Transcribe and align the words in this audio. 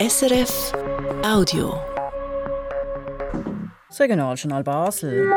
SRF 0.00 0.72
Audio. 1.22 1.78
Das 3.86 4.00
Regionaljournal 4.00 4.64
Basel. 4.64 5.30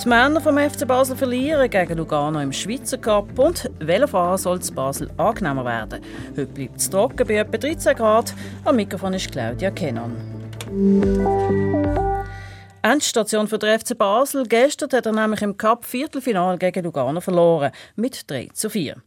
Die 0.00 0.08
Männer 0.08 0.40
vom 0.40 0.56
FC 0.56 0.86
Basel 0.86 1.16
verlieren 1.16 1.68
gegen 1.68 1.98
Lugano 1.98 2.38
im 2.38 2.52
Schweizer 2.52 2.98
Cup 2.98 3.36
und 3.36 3.68
Velofahren 3.80 4.38
soll 4.38 4.62
zu 4.62 4.72
Basel 4.72 5.10
angenehmer 5.16 5.64
werden. 5.64 6.04
Heute 6.36 6.46
bleibt 6.46 6.76
es 6.76 6.88
trocken 6.88 7.26
bei 7.26 7.34
etwa 7.34 7.58
13 7.58 7.96
Grad. 7.96 8.32
Am 8.64 8.76
Mikrofon 8.76 9.14
ist 9.14 9.32
Claudia 9.32 9.72
Kennan. 9.72 10.14
Endstation 12.82 13.48
für 13.48 13.58
den 13.58 13.76
FC 13.76 13.98
Basel. 13.98 14.44
Gestern 14.46 14.92
hat 14.92 15.06
er 15.06 15.12
nämlich 15.12 15.42
im 15.42 15.56
Cup 15.56 15.84
Viertelfinal 15.84 16.58
gegen 16.58 16.84
Lugano 16.84 17.20
verloren 17.20 17.72
mit 17.96 18.30
3 18.30 18.50
zu 18.52 18.70
4. 18.70 19.02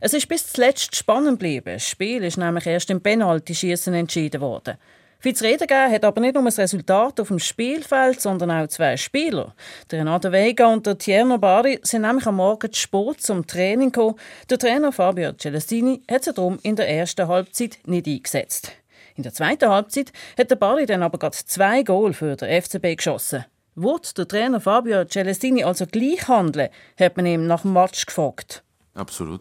Es 0.00 0.12
ist 0.12 0.28
bis 0.28 0.52
zuletzt 0.52 0.94
spannend 0.94 1.38
geblieben. 1.40 1.74
Das 1.74 1.88
Spiel 1.88 2.22
ist 2.22 2.36
nämlich 2.36 2.66
erst 2.66 2.90
im 2.90 3.00
Penalty-Schießen 3.00 3.94
entschieden 3.94 4.40
worden. 4.40 4.76
Viel 5.18 5.34
zu 5.34 5.44
reden 5.44 5.66
gegeben 5.66 5.92
hat 5.92 6.04
aber 6.04 6.20
nicht 6.20 6.34
nur 6.34 6.44
das 6.44 6.58
Resultat 6.58 7.18
auf 7.20 7.28
dem 7.28 7.38
Spielfeld, 7.38 8.20
sondern 8.20 8.50
auch 8.50 8.68
zwei 8.68 8.96
Spieler. 8.96 9.54
Der 9.90 10.00
Renato 10.00 10.30
Vega 10.30 10.66
und 10.66 10.86
der 10.86 10.98
Tierno 10.98 11.38
Bari 11.38 11.80
sind 11.82 12.02
nämlich 12.02 12.26
am 12.26 12.36
Morgen 12.36 12.70
zu 12.70 12.78
Sport 12.78 13.22
zum 13.22 13.46
Training 13.46 13.90
gekommen. 13.90 14.16
Der 14.50 14.58
Trainer 14.58 14.92
Fabio 14.92 15.32
Celestini 15.32 16.02
hat 16.10 16.24
sie 16.24 16.34
darum 16.34 16.58
in 16.62 16.76
der 16.76 16.88
ersten 16.88 17.26
Halbzeit 17.26 17.78
nicht 17.86 18.06
eingesetzt. 18.06 18.72
In 19.16 19.22
der 19.22 19.32
zweiten 19.32 19.70
Halbzeit 19.70 20.12
hat 20.38 20.50
der 20.50 20.56
Bari 20.56 20.84
dann 20.84 21.02
aber 21.02 21.18
gerade 21.18 21.34
zwei 21.34 21.82
Goal 21.82 22.12
für 22.12 22.36
den 22.36 22.62
FCB 22.62 22.96
geschossen. 22.96 23.46
Wird 23.74 24.18
der 24.18 24.28
Trainer 24.28 24.60
Fabio 24.60 25.06
Celestini 25.06 25.64
also 25.64 25.86
gleich 25.86 26.28
handeln, 26.28 26.68
hat 27.00 27.16
man 27.16 27.26
ihm 27.26 27.46
nach 27.46 27.62
dem 27.62 27.72
Match 27.72 28.04
gefragt. 28.04 28.62
Absolut. 28.94 29.40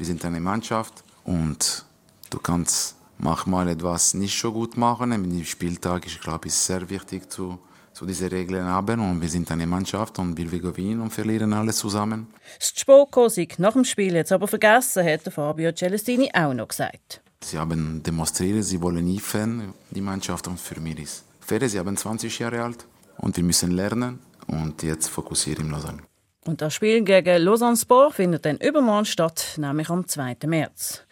Wir 0.00 0.06
sind 0.06 0.24
eine 0.24 0.40
Mannschaft 0.40 1.04
und 1.24 1.84
du 2.30 2.38
kannst 2.38 2.96
manchmal 3.18 3.68
etwas 3.68 4.14
nicht 4.14 4.40
so 4.40 4.50
gut 4.50 4.78
machen. 4.78 5.12
Im 5.12 5.44
Spieltag 5.44 6.06
ist, 6.06 6.22
glaube 6.22 6.48
ich, 6.48 6.54
sehr 6.54 6.88
wichtig 6.88 7.30
zu, 7.30 7.58
zu 7.92 8.06
diese 8.06 8.32
Regeln 8.32 8.64
haben 8.64 8.98
und 9.00 9.20
wir 9.20 9.28
sind 9.28 9.50
eine 9.50 9.66
Mannschaft 9.66 10.18
und 10.18 10.38
wir 10.38 10.58
gewinnen 10.58 11.02
und 11.02 11.10
verlieren 11.10 11.52
alles 11.52 11.76
zusammen. 11.76 12.28
Das 12.58 12.72
Spoko 12.74 13.28
sich 13.28 13.58
nach 13.58 13.74
dem 13.74 13.84
Spiel 13.84 14.14
jetzt 14.14 14.32
aber 14.32 14.48
vergessen, 14.48 15.04
hat 15.04 15.30
Fabio 15.30 15.70
Celestini 15.70 16.30
auch 16.32 16.54
noch 16.54 16.68
gesagt. 16.68 17.20
Sie 17.44 17.58
haben 17.58 18.02
demonstriert, 18.02 18.64
sie 18.64 18.80
wollen 18.80 19.04
nie 19.04 19.20
Fan, 19.20 19.74
die 19.90 20.00
Mannschaft 20.00 20.48
und 20.48 20.58
für 20.58 20.80
mich 20.80 20.98
ist 20.98 21.24
fair. 21.40 21.68
Sie 21.68 21.78
haben 21.78 21.94
20 21.94 22.38
Jahre 22.38 22.62
alt 22.62 22.86
und 23.18 23.36
wir 23.36 23.44
müssen 23.44 23.72
lernen 23.72 24.18
und 24.46 24.82
jetzt 24.82 25.08
fokussieren 25.10 25.66
im 25.66 25.72
Lausanne. 25.72 26.09
Und 26.46 26.62
das 26.62 26.74
Spiel 26.74 27.02
gegen 27.02 27.42
Lausanne 27.42 27.76
Sport 27.76 28.14
findet 28.14 28.46
dann 28.46 28.56
übermorgen 28.56 29.04
statt, 29.04 29.54
nämlich 29.58 29.90
am 29.90 30.08
2. 30.08 30.36
März. 30.46 31.04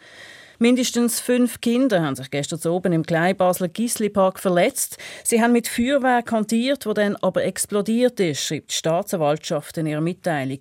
Mindestens 0.61 1.21
fünf 1.21 1.61
Kinder 1.61 2.01
haben 2.01 2.17
sich 2.17 2.29
gestern 2.31 2.59
oben 2.69 2.91
im 2.91 3.05
Kleinbasler 3.05 3.69
Gisli 3.69 4.09
Park 4.09 4.39
verletzt. 4.39 4.97
Sie 5.23 5.41
haben 5.41 5.53
mit 5.53 5.69
Feuerwerk 5.69 6.33
hantiert, 6.33 6.85
wo 6.85 6.91
dann 6.91 7.15
aber 7.15 7.45
explodiert 7.45 8.19
ist, 8.19 8.41
schreibt 8.41 8.71
die 8.71 8.75
Staatsanwaltschaft 8.75 9.77
in 9.77 9.85
ihrer 9.85 10.01
Mitteilung. 10.01 10.59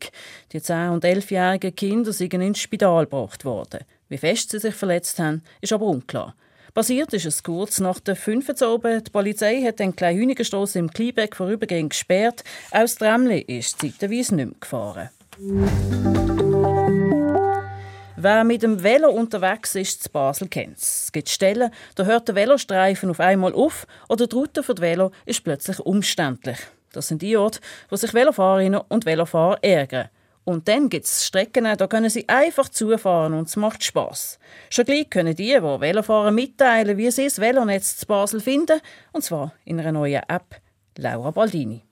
Die 0.52 0.60
10- 0.60 0.90
und 0.90 1.04
11-jährigen 1.04 1.74
Kinder 1.74 2.12
sind 2.12 2.32
ins 2.34 2.60
Spital 2.60 3.06
gebracht 3.06 3.44
worden. 3.44 3.80
Wie 4.08 4.18
fest 4.18 4.50
sie 4.50 4.60
sich 4.60 4.74
verletzt 4.74 5.18
haben, 5.18 5.42
ist 5.60 5.72
aber 5.72 5.86
unklar. 5.86 6.36
Passiert 6.78 7.12
ist 7.12 7.26
es 7.26 7.42
kurz 7.42 7.80
nach 7.80 7.98
der 7.98 8.14
5 8.14 8.50
Uhr 8.50 8.74
oben. 8.74 9.02
Die 9.02 9.10
Polizei 9.10 9.62
hat 9.62 9.80
den 9.80 9.96
Kleinhünigerstrasse 9.96 10.78
im 10.78 10.88
Kleinbeck 10.88 11.34
vorübergehend 11.34 11.90
gesperrt. 11.90 12.44
Auch 12.70 12.82
das 12.82 12.94
Tramli 12.94 13.40
ist 13.40 13.80
zeitweise 13.80 14.36
nicht 14.36 14.46
mehr 14.46 14.54
gefahren. 14.60 15.08
Wer 18.16 18.44
mit 18.44 18.62
dem 18.62 18.80
Velo 18.80 19.10
unterwegs 19.10 19.74
ist, 19.74 20.04
zu 20.04 20.10
Basel 20.10 20.46
kennt 20.46 20.76
es. 20.76 21.06
Es 21.06 21.12
gibt 21.12 21.28
Stellen, 21.28 21.72
da 21.96 22.04
hört 22.04 22.28
der 22.28 22.36
Velostreifen 22.36 23.10
auf 23.10 23.18
einmal 23.18 23.54
auf 23.54 23.84
oder 24.08 24.28
die 24.28 24.36
Route 24.36 24.62
für 24.62 24.76
das 24.76 24.80
Velo 24.80 25.10
ist 25.26 25.42
plötzlich 25.42 25.80
umständlich. 25.80 26.58
Das 26.92 27.08
sind 27.08 27.22
die 27.22 27.36
Orte, 27.36 27.58
wo 27.88 27.96
sich 27.96 28.14
Velofahrerinnen 28.14 28.82
und 28.86 29.04
Velofahrer 29.04 29.58
ärgern. 29.64 30.10
Und 30.48 30.66
dann 30.66 30.88
gibt 30.88 31.04
es 31.04 31.26
Strecken, 31.26 31.64
da 31.76 31.86
können 31.86 32.08
sie 32.08 32.26
einfach 32.26 32.70
zufahren 32.70 33.34
und 33.34 33.48
es 33.48 33.56
macht 33.56 33.84
Spass. 33.84 34.38
Schon 34.70 34.86
gleich 34.86 35.10
können 35.10 35.36
die, 35.36 35.52
die 35.52 35.62
Velofahrer 35.62 36.30
mitteilen, 36.30 36.96
wie 36.96 37.10
sie 37.10 37.24
das 37.24 37.38
Velonetz 37.38 37.98
zu 37.98 38.06
Basel 38.06 38.40
finden, 38.40 38.80
und 39.12 39.22
zwar 39.22 39.52
in 39.66 39.78
einer 39.78 39.92
neuen 39.92 40.22
App. 40.26 40.56
Laura 40.96 41.32
Baldini. 41.32 41.84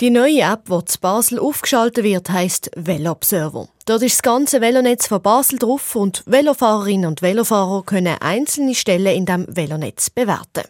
Die 0.00 0.10
neue 0.10 0.42
App, 0.42 0.66
die 0.66 0.84
zu 0.84 1.00
Basel 1.00 1.38
aufgeschaltet 1.38 2.04
wird, 2.04 2.28
heisst 2.28 2.70
Velobserver. 2.76 3.68
Dort 3.86 4.02
ist 4.02 4.16
das 4.16 4.22
ganze 4.22 4.60
Velonetz 4.60 5.06
von 5.06 5.22
Basel 5.22 5.58
drauf 5.58 5.96
und 5.96 6.22
Velofahrerinnen 6.26 7.06
und 7.06 7.22
Velofahrer 7.22 7.82
können 7.82 8.18
einzelne 8.20 8.74
Stellen 8.74 9.16
in 9.16 9.24
dem 9.24 9.46
Velonetz 9.48 10.10
bewerten. 10.10 10.68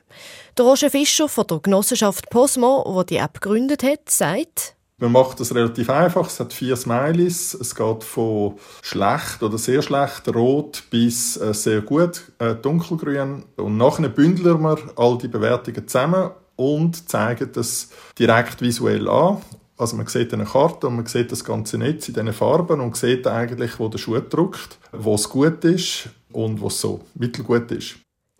Der 0.56 0.64
Roger 0.64 0.90
Fischer 0.90 1.28
von 1.28 1.48
der 1.48 1.58
Genossenschaft 1.58 2.30
Posmo, 2.30 2.84
wo 2.86 3.02
die 3.02 3.16
App 3.16 3.40
gegründet 3.40 3.82
hat, 3.82 4.08
sagt, 4.08 4.76
man 4.98 5.12
macht 5.12 5.40
das 5.40 5.54
relativ 5.54 5.90
einfach. 5.90 6.28
Es 6.28 6.38
hat 6.38 6.52
vier 6.52 6.76
Smileys. 6.76 7.54
Es 7.54 7.74
geht 7.74 8.04
von 8.04 8.54
schlecht 8.82 9.42
oder 9.42 9.58
sehr 9.58 9.82
schlecht, 9.82 10.28
rot, 10.34 10.84
bis 10.90 11.36
äh, 11.36 11.52
sehr 11.54 11.80
gut, 11.80 12.22
äh, 12.38 12.54
dunkelgrün. 12.54 13.44
Und 13.56 13.76
nachher 13.76 14.08
bündeln 14.08 14.62
wir 14.62 14.78
all 14.96 15.18
die 15.18 15.28
Bewertungen 15.28 15.88
zusammen 15.88 16.30
und 16.56 17.08
zeigen 17.08 17.50
das 17.52 17.88
direkt 18.18 18.60
visuell 18.60 19.08
an. 19.08 19.38
Also 19.76 19.96
man 19.96 20.06
sieht 20.06 20.32
eine 20.32 20.44
Karte 20.44 20.86
und 20.86 20.96
man 20.96 21.06
sieht 21.06 21.32
das 21.32 21.44
ganze 21.44 21.78
Netz 21.78 22.06
in 22.06 22.14
diesen 22.14 22.32
Farben 22.32 22.80
und 22.80 22.96
sieht 22.96 23.26
eigentlich, 23.26 23.80
wo 23.80 23.88
der 23.88 23.98
Schuh 23.98 24.20
drückt, 24.20 24.78
wo 24.92 25.16
es 25.16 25.28
gut 25.28 25.64
ist 25.64 26.10
und 26.30 26.60
wo 26.60 26.68
es 26.68 26.80
so 26.80 27.00
mittelgut 27.14 27.70
ist. 27.72 27.96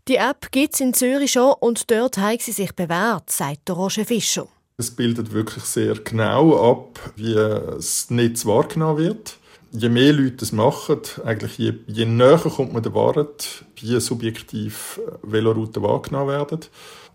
Die 0.08 0.16
App 0.16 0.50
gibt 0.52 0.74
es 0.74 0.80
in 0.80 0.94
Zürich 0.94 1.32
schon 1.32 1.54
und 1.58 1.90
dort 1.90 2.18
hat 2.18 2.42
sie 2.42 2.52
sich 2.52 2.74
bewährt, 2.74 3.30
sagt 3.30 3.68
der 3.68 3.74
Roger 3.74 4.04
Fischer. 4.04 4.46
Es 4.76 4.90
bildet 4.90 5.32
wirklich 5.32 5.64
sehr 5.64 5.94
genau 5.94 6.70
ab, 6.70 7.12
wie 7.16 7.34
das 7.34 8.10
Netz 8.10 8.46
wahrgenommen 8.46 8.98
wird. 8.98 9.36
Je 9.70 9.88
mehr 9.88 10.12
Leute 10.12 10.44
es 10.44 10.52
machen, 10.52 11.00
eigentlich 11.24 11.56
je, 11.58 11.74
je 11.86 12.04
näher 12.04 12.38
kommt 12.38 12.72
man 12.72 12.82
der 12.82 12.94
Wahrheit, 12.94 13.64
wie 13.76 13.98
subjektiv 14.00 15.00
Velorouten 15.22 15.82
wahrgenommen 15.82 16.28
werden. 16.28 16.60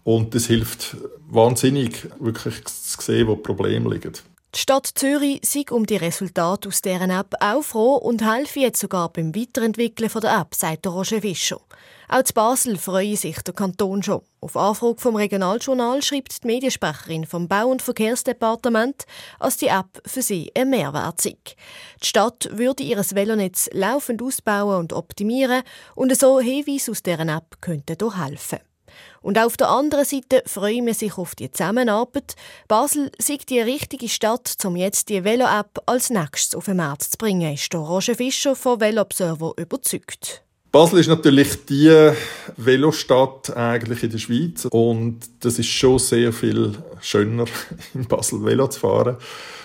Und 0.03 0.33
das 0.33 0.45
hilft 0.45 0.97
wahnsinnig, 1.29 2.07
wirklich 2.19 2.63
zu 2.63 3.01
sehen, 3.01 3.27
wo 3.27 3.35
die 3.35 3.41
Probleme 3.41 3.93
liegen. 3.93 4.13
Die 4.55 4.59
Stadt 4.59 4.89
Zürich 4.95 5.41
sei 5.43 5.65
um 5.69 5.85
die 5.85 5.97
Resultate 5.97 6.69
aus 6.69 6.81
deren 6.81 7.09
App 7.09 7.35
auch 7.41 7.61
froh 7.61 7.95
und 7.95 8.23
helfe 8.23 8.61
jetzt 8.61 8.79
sogar 8.79 9.09
beim 9.09 9.35
Weiterentwickeln 9.35 10.09
der 10.21 10.39
App, 10.39 10.55
sagt 10.55 10.87
Roger 10.87 11.21
Fischer. 11.21 11.59
Auch 12.07 12.23
zu 12.23 12.33
Basel 12.33 12.77
freue 12.77 13.17
sich 13.17 13.37
der 13.41 13.53
Kanton 13.53 14.01
schon. 14.01 14.21
Auf 14.39 14.55
Anfrage 14.55 15.01
vom 15.01 15.17
Regionaljournal 15.17 16.01
schreibt 16.01 16.41
die 16.41 16.47
Mediensprecherin 16.47 17.25
vom 17.25 17.49
Bau- 17.49 17.67
und 17.67 17.81
Verkehrsdepartement, 17.81 19.05
dass 19.39 19.57
die 19.57 19.67
App 19.67 20.01
für 20.05 20.21
sie 20.21 20.49
ein 20.55 20.69
Mehrwert 20.69 21.19
sei. 21.19 21.35
Die 22.01 22.07
Stadt 22.07 22.49
würde 22.53 22.83
ihr 22.83 22.97
Velonetz 22.97 23.69
laufend 23.73 24.21
ausbauen 24.21 24.79
und 24.79 24.93
optimieren 24.93 25.63
und 25.95 26.17
so 26.17 26.39
Hinweise 26.39 26.91
aus 26.91 27.03
deren 27.03 27.27
App 27.27 27.57
könnten 27.59 28.23
helfen. 28.23 28.59
Und 29.21 29.37
auf 29.37 29.57
der 29.57 29.69
anderen 29.69 30.05
Seite 30.05 30.43
freuen 30.45 30.85
wir 30.85 30.93
sich 30.93 31.17
auf 31.17 31.35
die 31.35 31.51
Zusammenarbeit. 31.51 32.35
Basel 32.67 33.11
sei 33.19 33.37
die 33.49 33.59
richtige 33.59 34.09
Stadt, 34.09 34.55
um 34.65 34.75
jetzt 34.75 35.09
die 35.09 35.23
Velo-App 35.23 35.81
als 35.85 36.09
nächstes 36.09 36.55
auf 36.55 36.65
den 36.65 36.77
Markt 36.77 37.03
zu 37.03 37.17
bringen, 37.17 37.53
ist 37.53 37.73
der 37.73 37.81
Roger 37.81 38.15
Fischer 38.15 38.55
von 38.55 38.79
Velobserver 38.79 39.53
überzeugt. 39.57 40.43
Basel 40.71 40.99
ist 40.99 41.07
natürlich 41.07 41.65
die 41.65 42.11
Velostadt 42.57 43.55
eigentlich 43.55 44.03
in 44.03 44.11
der 44.11 44.17
Schweiz 44.17 44.67
und 44.69 45.21
das 45.39 45.57
ist 45.59 45.69
schon 45.69 45.97
sehr 45.97 46.33
viel 46.33 46.73
schöner 47.01 47.45
in 47.93 48.05
Basel 48.05 48.43
Velo 48.43 48.67
zu 48.67 48.81
fahren, 48.81 49.17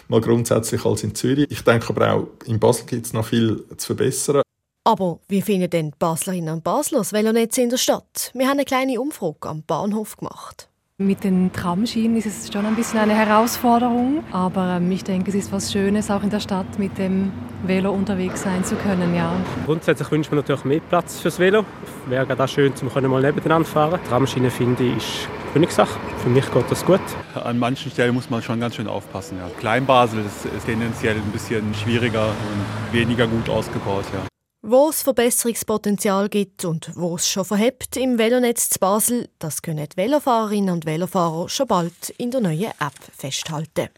mal 0.09 0.21
grundsätzlich 0.21 0.85
als 0.85 1.03
in 1.03 1.15
Zürich. 1.15 1.47
Ich 1.51 1.63
denke 1.63 1.89
aber 1.91 2.13
auch 2.13 2.29
in 2.47 2.61
Basel 2.61 2.87
gibt 2.87 3.07
es 3.07 3.13
noch 3.13 3.27
viel 3.27 3.65
zu 3.77 3.89
verbessern. 3.89 4.43
Aber 4.85 5.21
wie 5.29 5.43
finden 5.43 5.71
denn 5.71 5.91
die 5.93 5.97
Baslerinnen 5.97 6.55
und 6.55 6.65
Basler 6.65 6.99
das 6.99 7.13
Velonetz 7.13 7.57
in 7.57 7.71
der 7.71 7.77
Stadt? 7.77 8.33
Wir 8.35 8.47
haben 8.47 8.59
eine 8.59 8.65
kleine 8.65 9.01
Umfrage 9.01 9.49
am 9.49 9.63
Bahnhof 9.63 10.17
gemacht. 10.17 10.69
Mit 10.99 11.23
den 11.25 11.53
Tramschienen 11.53 12.17
ist 12.17 12.27
es 12.27 12.53
schon 12.53 12.67
ein 12.67 12.75
bisschen 12.75 12.99
eine 12.99 13.15
Herausforderung, 13.15 14.25
aber 14.31 14.77
ähm, 14.77 14.91
ich 14.91 15.05
denke, 15.05 15.31
es 15.31 15.37
ist 15.37 15.53
was 15.53 15.73
Schönes, 15.73 16.11
auch 16.11 16.23
in 16.23 16.31
der 16.31 16.41
Stadt 16.41 16.79
mit 16.79 16.99
dem 16.99 17.33
Velo 17.65 17.93
unterwegs 17.93 18.43
sein 18.43 18.65
zu 18.65 18.75
können. 18.77 19.15
Ja. 19.15 19.33
Grundsätzlich 19.67 20.11
wünscht 20.11 20.31
man 20.31 20.41
natürlich 20.41 20.65
mehr 20.65 20.81
Platz 20.81 21.21
fürs 21.21 21.39
Velo. 21.39 21.65
Wäre 22.07 22.27
gerade 22.27 22.45
auch 22.45 22.49
schön, 22.49 22.75
zum 22.75 22.91
können 22.91 23.11
mal 23.11 23.23
nebeneinander 23.23 23.69
fahren. 23.69 24.01
Tramschiene 24.09 24.51
finde 24.51 24.85
ich 24.85 24.97
ist 24.97 25.29
Königssache. 25.53 25.99
Für 26.19 26.29
mich 26.29 26.51
geht 26.53 26.71
das 26.71 26.85
gut. 26.85 27.01
An 27.35 27.59
manchen 27.59 27.91
Stellen 27.91 28.15
muss 28.15 28.31
man 28.31 28.43
schon 28.43 28.59
ganz 28.59 28.75
schön 28.77 28.89
aufpassen. 28.89 29.39
Ja. 29.39 29.49
Kleinbasel 29.61 30.25
ist, 30.25 30.45
ist 30.45 30.67
tendenziell 30.67 31.17
ein 31.17 31.33
bisschen 31.33 31.73
schwieriger 31.75 32.27
und 32.29 32.93
weniger 32.93 33.27
gut 33.27 33.49
ausgebaut. 33.49 34.05
Ja. 34.13 34.32
Wo 34.65 34.91
es 34.91 35.03
Verbesserungspotenzial 35.03 36.29
gibt 36.29 36.65
und 36.65 36.93
wo 36.95 37.17
es 37.17 37.29
schon 37.29 37.45
verhebt 37.45 37.97
im 37.97 38.17
Velonetz 38.17 38.71
zu 38.71 38.79
Basel, 38.79 39.29
das 39.41 39.61
können 39.61 39.89
die 39.89 39.97
Velofahrerinnen 39.97 40.73
und 40.73 40.87
Velofahrer 40.87 41.49
schon 41.49 41.67
bald 41.67 42.11
in 42.17 42.31
der 42.31 42.43
neuen 42.43 42.71
App 42.79 42.95
festhalten. 43.13 43.89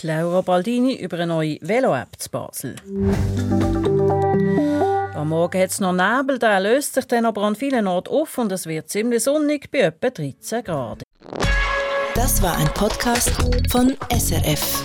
Die 0.00 0.06
Laura 0.08 0.40
Baldini 0.40 0.96
über 0.96 1.18
eine 1.18 1.28
neue 1.28 1.58
Velo-App 1.60 2.18
zu 2.18 2.30
Basel. 2.30 2.74
Am 5.14 5.28
Morgen 5.28 5.62
hat 5.62 5.70
es 5.70 5.78
noch 5.78 5.92
Nebel, 5.92 6.40
der 6.40 6.58
löst 6.58 6.94
sich 6.94 7.04
dann 7.04 7.24
aber 7.24 7.42
an 7.42 7.54
vielen 7.54 7.86
Orten 7.86 8.12
auf 8.12 8.36
und 8.38 8.50
es 8.50 8.66
wird 8.66 8.90
ziemlich 8.90 9.22
sonnig 9.22 9.70
bei 9.70 9.82
etwa 9.82 10.10
13 10.10 10.64
Grad. 10.64 11.04
Das 12.16 12.42
war 12.42 12.56
ein 12.56 12.74
Podcast 12.74 13.30
von 13.70 13.96
SRF. 14.10 14.82